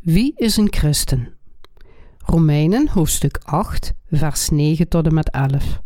[0.00, 1.34] Wie is een christen?
[2.18, 5.80] Romeinen hoofdstuk 8, vers 9 tot en met 11.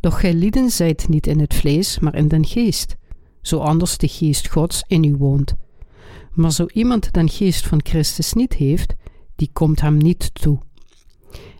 [0.00, 2.96] Doch gij lieden zijt niet in het vlees, maar in den geest,
[3.40, 5.54] zo anders de geest Gods in u woont.
[6.32, 8.94] Maar zo iemand den geest van Christus niet heeft,
[9.36, 10.58] die komt hem niet toe.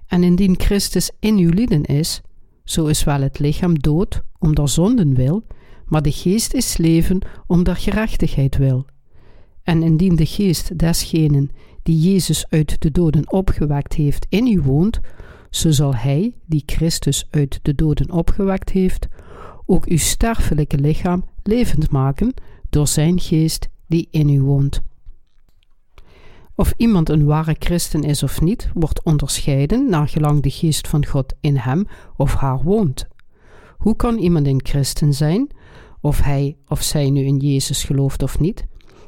[0.06, 2.20] En indien Christus in uw lieden is,
[2.64, 5.46] zo is wel het lichaam dood om der zonden wil,
[5.84, 8.86] maar de geest is leven om der gerechtigheid wil.
[9.62, 11.50] En indien de geest desgenen
[11.82, 15.00] die Jezus uit de doden opgewekt heeft in u woont,
[15.50, 19.08] zo zal Hij, die Christus uit de doden opgewekt heeft,
[19.66, 22.34] ook uw sterfelijke lichaam levend maken
[22.70, 24.82] door Zijn geest die in u woont.
[26.54, 31.06] Of iemand een ware christen is of niet, wordt onderscheiden naar gelang de geest van
[31.06, 33.06] God in hem of haar woont.
[33.78, 35.50] Hoe kan iemand een christen zijn,
[36.00, 38.64] of hij of zij nu in Jezus gelooft of niet,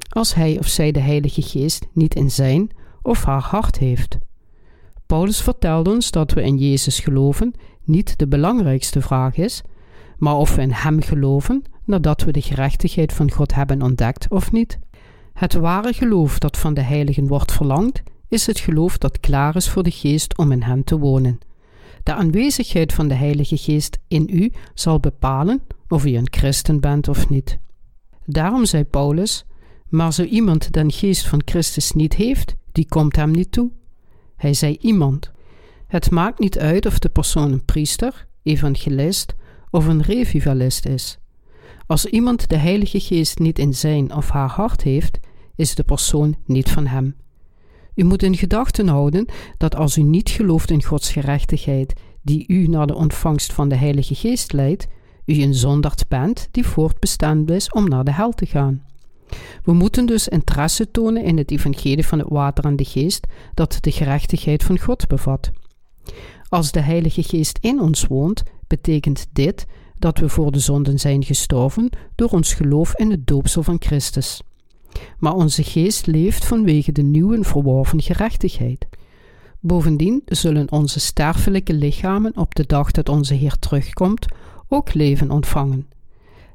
[0.09, 2.71] als hij of zij de Heilige Geest niet in zijn
[3.03, 4.19] of haar hart heeft?
[5.07, 9.63] Paulus vertelt ons dat we in Jezus geloven niet de belangrijkste vraag is,
[10.19, 14.53] maar of we in Hem geloven nadat we de gerechtigheid van God hebben ontdekt of
[14.53, 14.79] niet.
[15.33, 19.69] Het ware geloof dat van de heiligen wordt verlangd, is het geloof dat klaar is
[19.69, 21.39] voor de geest om in hen te wonen.
[22.03, 27.09] De aanwezigheid van de Heilige Geest in u zal bepalen of u een christen bent
[27.09, 27.59] of niet.
[28.27, 29.45] Daarom zei Paulus:
[29.95, 33.71] Maar zo iemand den geest van Christus niet heeft, die komt hem niet toe.
[34.37, 35.31] Hij zei iemand.
[35.87, 39.35] Het maakt niet uit of de persoon een priester, evangelist
[39.71, 41.19] of een revivalist is.
[41.87, 45.19] Als iemand de Heilige Geest niet in zijn of haar hart heeft,
[45.57, 47.17] is de persoon niet van hem.
[47.95, 51.93] U moet in gedachten houden dat als u niet gelooft in Gods gerechtigheid,
[52.23, 54.87] die u naar de ontvangst van de Heilige Geest leidt,
[55.25, 58.83] u een zonderd bent die voortbestemd is om naar de hel te gaan.
[59.65, 63.79] We moeten dus interesse tonen in het evangelie van het water en de geest, dat
[63.81, 65.51] de gerechtigheid van God bevat.
[66.49, 69.67] Als de Heilige Geest in ons woont, betekent dit
[69.99, 74.43] dat we voor de zonden zijn gestorven door ons geloof in het doopsel van Christus.
[75.19, 78.87] Maar onze geest leeft vanwege de nieuwe verworven gerechtigheid.
[79.61, 84.27] Bovendien zullen onze sterfelijke lichamen op de dag dat onze Heer terugkomt
[84.69, 85.89] ook leven ontvangen.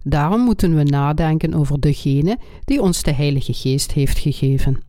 [0.03, 4.83] Daarom moeten we nadenken over degene die ons de Heilige Geest heeft gegeven.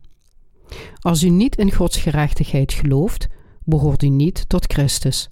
[1.00, 3.28] Als u niet in Gods gerechtigheid gelooft,
[3.64, 5.30] behoort u niet tot Christus.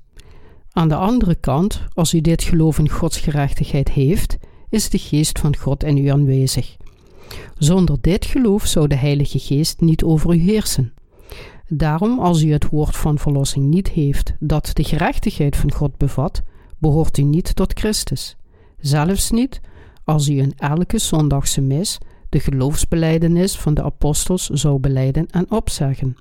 [0.73, 4.37] Aan de andere kant, als u dit geloof in Gods gerechtigheid heeft,
[4.69, 6.77] is de geest van God in u aanwezig.
[7.59, 10.93] Zonder dit geloof zou de Heilige Geest niet over u heersen.
[11.69, 16.43] Daarom, als u het woord van verlossing niet heeft dat de gerechtigheid van God bevat,
[16.79, 18.37] behoort u niet tot Christus.
[18.81, 19.61] Zelfs niet
[20.05, 26.17] als u in elke zondagse mis de geloofsbeleidenis van de apostels zou beleiden en opzeggen.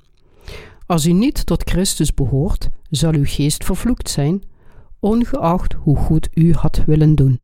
[0.86, 4.44] Als u niet tot Christus behoort, zal uw geest vervloekt zijn,
[5.00, 7.40] ongeacht hoe goed u had willen doen.